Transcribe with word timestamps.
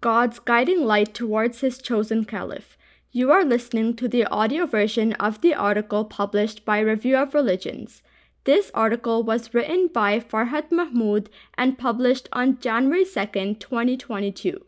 God's 0.00 0.38
guiding 0.38 0.84
light 0.84 1.12
towards 1.12 1.60
his 1.60 1.78
chosen 1.78 2.24
caliph. 2.24 2.78
You 3.10 3.32
are 3.32 3.44
listening 3.44 3.96
to 3.96 4.06
the 4.06 4.26
audio 4.26 4.64
version 4.64 5.14
of 5.14 5.40
the 5.40 5.54
article 5.54 6.04
published 6.04 6.64
by 6.64 6.78
Review 6.78 7.16
of 7.16 7.34
Religions. 7.34 8.02
This 8.44 8.70
article 8.74 9.24
was 9.24 9.52
written 9.52 9.88
by 9.88 10.20
Farhat 10.20 10.70
Mahmood 10.70 11.30
and 11.54 11.76
published 11.76 12.28
on 12.32 12.60
January 12.60 13.04
2nd, 13.04 13.58
2022. 13.58 14.64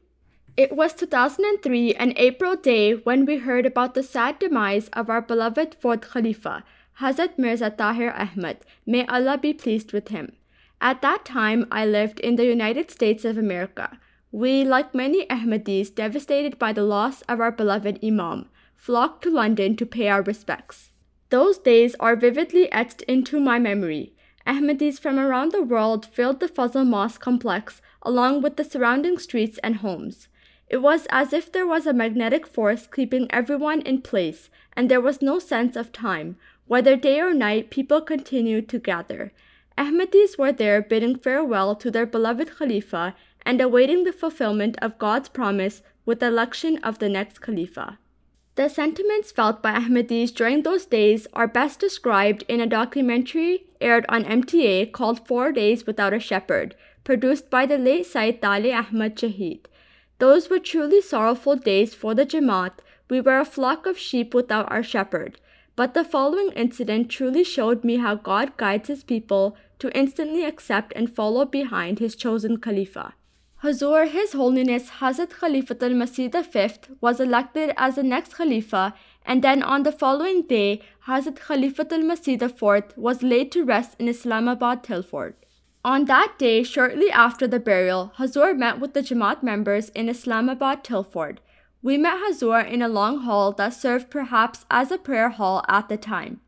It 0.57 0.73
was 0.75 0.95
2003, 0.95 1.95
an 1.95 2.13
April 2.17 2.57
day, 2.57 2.95
when 2.95 3.25
we 3.25 3.39
heard 3.39 3.67
about 3.67 3.95
the 3.95 4.03
sad 4.03 4.41
demise 4.41 4.89
of 4.89 5.09
our 5.09 5.23
beloved 5.23 5.77
fourth 5.81 6.01
Khalifa, 6.01 6.65
Hazrat 6.99 7.39
Mirza 7.39 7.71
Tahir 7.71 8.11
Ahmad. 8.11 8.59
May 8.85 9.07
Allah 9.07 9.39
be 9.39 9.55
pleased 9.55 9.93
with 9.93 10.09
him. 10.09 10.33
At 10.81 11.03
that 11.03 11.25
time, 11.25 11.67
I 11.71 11.87
lived 11.87 12.19
in 12.19 12.35
the 12.35 12.47
United 12.47 12.91
States 12.91 13.25
of 13.25 13.39
America. 13.39 14.01
We, 14.33 14.63
like 14.63 14.95
many 14.95 15.27
Ahmadis 15.29 15.91
devastated 15.91 16.57
by 16.59 16.73
the 16.73 16.85
loss 16.85 17.23
of 17.23 17.41
our 17.41 17.51
beloved 17.51 17.99
Imam, 18.03 18.49
flocked 18.77 19.25
to 19.25 19.31
London 19.31 19.77
to 19.77 19.85
pay 19.85 20.09
our 20.09 20.23
respects. 20.23 20.93
Those 21.31 21.59
days 21.59 21.97
are 21.99 22.15
vividly 22.15 22.71
etched 22.71 23.03
into 23.03 23.41
my 23.41 23.59
memory. 23.59 24.15
Ahmadis 24.47 25.01
from 25.01 25.19
around 25.19 25.51
the 25.51 25.63
world 25.63 26.07
filled 26.07 26.39
the 26.39 26.49
Fazl 26.49 26.87
Mosque 26.87 27.21
complex 27.21 27.83
along 28.03 28.43
with 28.43 28.57
the 28.57 28.65
surrounding 28.65 29.19
streets 29.19 29.59
and 29.65 29.77
homes. 29.77 30.29
It 30.69 30.79
was 30.79 31.07
as 31.11 31.33
if 31.33 31.51
there 31.51 31.67
was 31.67 31.87
a 31.87 31.93
magnetic 31.93 32.47
force 32.47 32.87
keeping 32.87 33.27
everyone 33.31 33.81
in 33.81 34.01
place, 34.01 34.49
and 34.75 34.89
there 34.89 35.01
was 35.01 35.21
no 35.21 35.41
sense 35.41 35.75
of 35.75 35.91
time. 35.91 36.37
Whether 36.69 36.95
day 36.95 37.21
or 37.21 37.35
night, 37.35 37.71
people 37.71 38.01
continued 38.01 38.69
to 38.69 38.79
gather. 38.79 39.33
Ahmadis 39.77 40.39
were 40.39 40.53
there 40.53 40.81
bidding 40.81 41.17
farewell 41.17 41.75
to 41.75 41.91
their 41.91 42.07
beloved 42.07 42.57
Khalifa 42.57 43.17
and 43.47 43.61
awaiting 43.61 44.05
the 44.05 44.13
fulfillment 44.13 44.77
of 44.83 44.99
God's 44.99 45.29
promise 45.29 45.83
with 46.05 46.21
the 46.21 46.27
election 46.27 46.79
of 46.79 46.99
the 46.99 47.09
next 47.09 47.41
Khalifa. 47.41 47.99
The 48.57 48.69
sentiments 48.69 49.33
felt 49.33 49.63
by 49.63 49.73
Ahmadis 49.73 50.35
during 50.35 50.63
those 50.63 50.85
days 50.85 51.27
are 51.33 51.47
best 51.47 51.81
described 51.81 52.45
in 52.49 52.61
a 52.61 52.67
documentary 52.67 53.67
aired 53.81 54.05
on 54.09 54.25
MTA 54.25 54.93
called 54.93 55.27
Four 55.27 55.53
Days 55.53 55.87
Without 55.87 56.13
a 56.13 56.19
Shepherd, 56.19 56.75
produced 57.05 57.49
by 57.49 57.65
the 57.65 57.79
late 57.79 58.07
Sayyid 58.07 58.43
Tali 58.43 58.73
Ahmad 58.73 59.17
Shahid. 59.17 59.67
Those 60.19 60.51
were 60.51 60.59
truly 60.59 61.01
sorrowful 61.01 61.57
days 61.57 61.95
for 61.95 62.15
the 62.15 62.27
Jamaat. 62.27 62.81
We 63.09 63.21
were 63.21 63.39
a 63.39 63.45
flock 63.45 63.87
of 63.87 63.99
sheep 63.99 64.35
without 64.35 64.71
our 64.71 64.83
shepherd. 64.83 65.41
But 65.77 65.95
the 65.95 66.05
following 66.05 66.51
incident 66.53 67.09
truly 67.09 67.43
showed 67.43 67.85
me 67.85 67.97
how 67.97 68.17
God 68.17 68.57
guides 68.59 68.89
his 68.89 69.03
people 69.03 69.57
to 69.79 69.97
instantly 69.97 70.45
accept 70.45 70.93
and 70.95 71.15
follow 71.15 71.47
behind 71.47 72.01
his 72.01 72.15
chosen 72.15 72.59
Khalifa. 72.59 73.15
Hazur, 73.63 74.09
His 74.09 74.33
Holiness 74.33 74.89
Hazrat 75.01 75.33
Khalifatul 75.39 75.93
Masih 75.93 76.33
V 76.33 76.95
was 77.03 77.21
elected 77.21 77.75
as 77.77 77.97
the 77.97 78.03
next 78.03 78.35
Khalifa, 78.35 78.95
and 79.27 79.45
then 79.45 79.63
on 79.63 79.83
the 79.83 79.93
following 79.93 80.47
day, 80.47 80.81
Hazrat 81.07 81.39
Khalifatul 81.39 82.03
Masih 82.11 82.41
IV 82.41 82.97
was 82.97 83.23
laid 83.23 83.53
to 83.53 83.63
rest 83.63 83.97
in 83.99 84.09
Islamabad 84.09 84.83
Tilford. 84.83 85.35
On 85.85 86.07
that 86.07 86.37
day, 86.39 86.63
shortly 86.63 87.11
after 87.11 87.47
the 87.47 87.61
burial, 87.61 88.13
Hazur 88.17 88.57
met 88.57 88.81
with 88.81 88.95
the 88.95 89.03
Jamaat 89.03 89.43
members 89.43 89.91
in 89.91 90.09
Islamabad 90.09 90.83
Tilford. 90.83 91.43
We 91.83 91.99
met 91.99 92.17
Hazur 92.17 92.67
in 92.67 92.81
a 92.81 92.89
long 92.89 93.19
hall 93.19 93.53
that 93.53 93.75
served 93.75 94.09
perhaps 94.09 94.65
as 94.71 94.91
a 94.91 94.97
prayer 94.97 95.29
hall 95.29 95.63
at 95.69 95.91
the 95.91 95.99
time. 95.99 96.41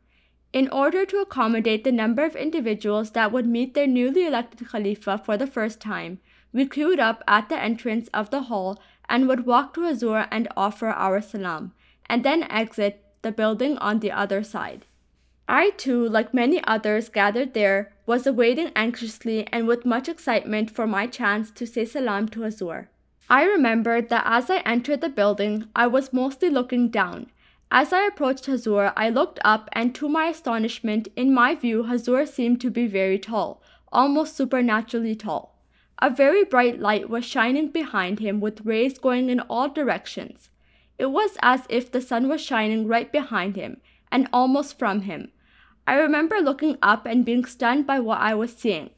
In 0.52 0.68
order 0.68 1.06
to 1.06 1.20
accommodate 1.20 1.82
the 1.82 1.92
number 1.92 2.24
of 2.24 2.36
individuals 2.36 3.12
that 3.12 3.32
would 3.32 3.46
meet 3.46 3.72
their 3.72 3.86
newly 3.86 4.26
elected 4.26 4.68
Khalifa 4.68 5.16
for 5.16 5.38
the 5.38 5.46
first 5.46 5.80
time, 5.80 6.18
we 6.52 6.66
queued 6.66 7.00
up 7.00 7.24
at 7.26 7.48
the 7.48 7.58
entrance 7.58 8.08
of 8.12 8.28
the 8.28 8.42
hall 8.42 8.78
and 9.08 9.26
would 9.26 9.46
walk 9.46 9.72
to 9.74 9.80
Hazur 9.80 10.28
and 10.30 10.48
offer 10.54 10.88
our 10.88 11.22
salam, 11.22 11.72
and 12.06 12.22
then 12.22 12.42
exit 12.44 13.02
the 13.22 13.32
building 13.32 13.78
on 13.78 14.00
the 14.00 14.12
other 14.12 14.42
side. 14.42 14.84
I 15.48 15.70
too, 15.70 16.06
like 16.06 16.34
many 16.34 16.62
others 16.64 17.08
gathered 17.08 17.54
there, 17.54 17.92
was 18.04 18.26
awaiting 18.26 18.72
anxiously 18.76 19.46
and 19.52 19.66
with 19.66 19.86
much 19.86 20.08
excitement 20.08 20.70
for 20.70 20.86
my 20.86 21.06
chance 21.06 21.50
to 21.52 21.66
say 21.66 21.86
salam 21.86 22.28
to 22.28 22.40
Hazur. 22.40 22.88
I 23.30 23.44
remembered 23.44 24.10
that 24.10 24.24
as 24.26 24.50
I 24.50 24.58
entered 24.58 25.00
the 25.00 25.08
building, 25.08 25.68
I 25.74 25.86
was 25.86 26.12
mostly 26.12 26.50
looking 26.50 26.88
down. 26.88 27.30
As 27.74 27.90
I 27.90 28.04
approached 28.04 28.44
Hazur, 28.44 28.92
I 28.98 29.08
looked 29.08 29.38
up, 29.46 29.70
and 29.72 29.94
to 29.94 30.06
my 30.06 30.26
astonishment, 30.26 31.08
in 31.16 31.32
my 31.32 31.54
view, 31.54 31.84
Hazur 31.84 32.26
seemed 32.26 32.60
to 32.60 32.70
be 32.70 32.86
very 32.86 33.18
tall, 33.18 33.62
almost 33.90 34.36
supernaturally 34.36 35.16
tall. 35.16 35.56
A 35.98 36.10
very 36.10 36.44
bright 36.44 36.80
light 36.80 37.08
was 37.08 37.24
shining 37.24 37.68
behind 37.68 38.18
him 38.18 38.42
with 38.42 38.66
rays 38.66 38.98
going 38.98 39.30
in 39.30 39.40
all 39.40 39.70
directions. 39.70 40.50
It 40.98 41.06
was 41.06 41.38
as 41.40 41.62
if 41.70 41.90
the 41.90 42.02
sun 42.02 42.28
was 42.28 42.42
shining 42.42 42.86
right 42.86 43.10
behind 43.10 43.56
him 43.56 43.80
and 44.10 44.28
almost 44.34 44.78
from 44.78 45.00
him. 45.02 45.32
I 45.86 45.94
remember 45.94 46.40
looking 46.42 46.76
up 46.82 47.06
and 47.06 47.24
being 47.24 47.46
stunned 47.46 47.86
by 47.86 48.00
what 48.00 48.20
I 48.20 48.34
was 48.34 48.54
seeing. 48.54 48.90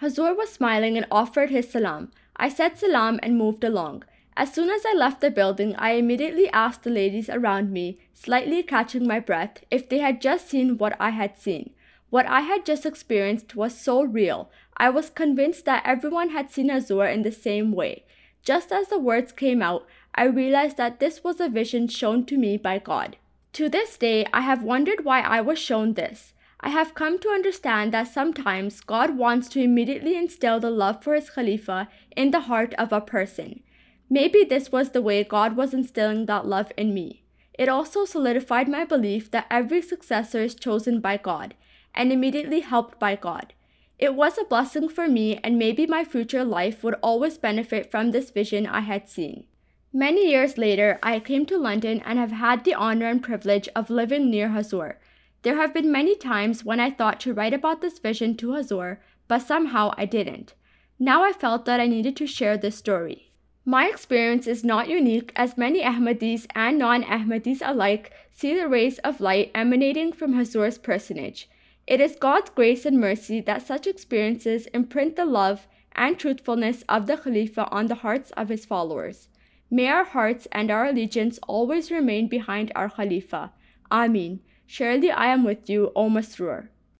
Hazur 0.00 0.34
was 0.34 0.48
smiling 0.48 0.96
and 0.96 1.06
offered 1.10 1.50
his 1.50 1.68
salam. 1.68 2.10
I 2.36 2.48
said 2.48 2.78
salam 2.78 3.20
and 3.22 3.36
moved 3.36 3.64
along. 3.64 4.04
As 4.36 4.52
soon 4.52 4.68
as 4.68 4.84
I 4.84 4.94
left 4.94 5.20
the 5.20 5.30
building, 5.30 5.76
I 5.76 5.92
immediately 5.92 6.48
asked 6.50 6.82
the 6.82 6.90
ladies 6.90 7.30
around 7.30 7.70
me, 7.72 7.98
slightly 8.12 8.64
catching 8.64 9.06
my 9.06 9.20
breath, 9.20 9.64
if 9.70 9.88
they 9.88 9.98
had 9.98 10.20
just 10.20 10.48
seen 10.48 10.76
what 10.76 10.96
I 10.98 11.10
had 11.10 11.38
seen. 11.38 11.70
What 12.10 12.26
I 12.26 12.40
had 12.40 12.66
just 12.66 12.84
experienced 12.84 13.54
was 13.54 13.78
so 13.78 14.02
real. 14.02 14.50
I 14.76 14.90
was 14.90 15.08
convinced 15.10 15.64
that 15.66 15.82
everyone 15.84 16.30
had 16.30 16.50
seen 16.50 16.68
Hazur 16.68 17.06
in 17.06 17.22
the 17.22 17.30
same 17.30 17.70
way. 17.70 18.04
Just 18.42 18.72
as 18.72 18.88
the 18.88 18.98
words 18.98 19.30
came 19.30 19.62
out, 19.62 19.86
I 20.16 20.24
realized 20.24 20.76
that 20.78 20.98
this 20.98 21.22
was 21.22 21.40
a 21.40 21.48
vision 21.48 21.86
shown 21.86 22.24
to 22.26 22.36
me 22.36 22.56
by 22.56 22.78
God. 22.78 23.16
To 23.54 23.68
this 23.68 23.96
day, 23.96 24.26
I 24.32 24.40
have 24.40 24.64
wondered 24.64 25.04
why 25.04 25.20
I 25.20 25.40
was 25.40 25.60
shown 25.60 25.94
this. 25.94 26.32
I 26.60 26.70
have 26.70 26.94
come 26.94 27.20
to 27.20 27.28
understand 27.28 27.92
that 27.92 28.08
sometimes 28.08 28.80
God 28.80 29.16
wants 29.16 29.48
to 29.50 29.62
immediately 29.62 30.16
instill 30.16 30.58
the 30.58 30.70
love 30.70 31.04
for 31.04 31.14
His 31.14 31.30
Khalifa 31.30 31.88
in 32.16 32.32
the 32.32 32.40
heart 32.40 32.74
of 32.74 32.92
a 32.92 33.00
person. 33.00 33.62
Maybe 34.10 34.44
this 34.44 34.70
was 34.70 34.90
the 34.90 35.02
way 35.02 35.24
God 35.24 35.56
was 35.56 35.74
instilling 35.74 36.26
that 36.26 36.46
love 36.46 36.70
in 36.76 36.92
me. 36.92 37.24
It 37.58 37.68
also 37.68 38.04
solidified 38.04 38.68
my 38.68 38.84
belief 38.84 39.30
that 39.30 39.46
every 39.50 39.80
successor 39.80 40.42
is 40.42 40.54
chosen 40.54 41.00
by 41.00 41.16
God 41.16 41.54
and 41.94 42.12
immediately 42.12 42.60
helped 42.60 42.98
by 42.98 43.16
God. 43.16 43.54
It 43.98 44.14
was 44.14 44.36
a 44.36 44.44
blessing 44.44 44.88
for 44.88 45.08
me, 45.08 45.38
and 45.44 45.56
maybe 45.56 45.86
my 45.86 46.04
future 46.04 46.44
life 46.44 46.82
would 46.82 46.96
always 47.00 47.38
benefit 47.38 47.90
from 47.90 48.10
this 48.10 48.30
vision 48.30 48.66
I 48.66 48.80
had 48.80 49.08
seen. 49.08 49.46
Many 49.92 50.28
years 50.28 50.58
later, 50.58 50.98
I 51.02 51.20
came 51.20 51.46
to 51.46 51.56
London 51.56 52.02
and 52.04 52.18
have 52.18 52.32
had 52.32 52.64
the 52.64 52.74
honor 52.74 53.06
and 53.06 53.22
privilege 53.22 53.68
of 53.76 53.90
living 53.90 54.28
near 54.28 54.48
Hazur. 54.48 54.96
There 55.42 55.56
have 55.56 55.72
been 55.72 55.92
many 55.92 56.16
times 56.16 56.64
when 56.64 56.80
I 56.80 56.90
thought 56.90 57.20
to 57.20 57.32
write 57.32 57.54
about 57.54 57.80
this 57.80 58.00
vision 58.00 58.36
to 58.38 58.54
Hazur, 58.54 58.98
but 59.28 59.38
somehow 59.38 59.94
I 59.96 60.06
didn't. 60.06 60.54
Now 60.98 61.22
I 61.22 61.32
felt 61.32 61.64
that 61.66 61.78
I 61.78 61.86
needed 61.86 62.16
to 62.16 62.26
share 62.26 62.56
this 62.56 62.76
story. 62.76 63.30
My 63.66 63.86
experience 63.88 64.46
is 64.46 64.62
not 64.62 64.90
unique 64.90 65.32
as 65.36 65.56
many 65.56 65.80
Ahmadis 65.80 66.46
and 66.54 66.78
non 66.78 67.02
Ahmadis 67.02 67.62
alike 67.64 68.12
see 68.30 68.54
the 68.54 68.68
rays 68.68 68.98
of 68.98 69.22
light 69.22 69.50
emanating 69.54 70.12
from 70.12 70.34
Hazur's 70.34 70.76
personage. 70.76 71.48
It 71.86 71.98
is 71.98 72.16
God's 72.16 72.50
grace 72.50 72.84
and 72.84 73.00
mercy 73.00 73.40
that 73.40 73.66
such 73.66 73.86
experiences 73.86 74.66
imprint 74.74 75.16
the 75.16 75.24
love 75.24 75.66
and 75.92 76.18
truthfulness 76.18 76.84
of 76.90 77.06
the 77.06 77.16
Khalifa 77.16 77.66
on 77.70 77.86
the 77.86 77.96
hearts 77.96 78.32
of 78.32 78.50
his 78.50 78.66
followers. 78.66 79.28
May 79.70 79.88
our 79.88 80.04
hearts 80.04 80.46
and 80.52 80.70
our 80.70 80.84
allegiance 80.84 81.38
always 81.48 81.90
remain 81.90 82.28
behind 82.28 82.70
our 82.74 82.90
Khalifa. 82.90 83.52
Amin. 83.90 84.40
Surely 84.66 85.10
I 85.10 85.28
am 85.28 85.42
with 85.42 85.70
you, 85.70 85.90
O 85.96 86.10
Masroor. 86.10 86.68